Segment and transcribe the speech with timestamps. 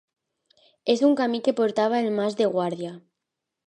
[0.93, 3.01] És un camí que portava al Mas de Guardià.